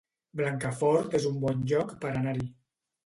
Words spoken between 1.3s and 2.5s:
un bon lloc per anar-hi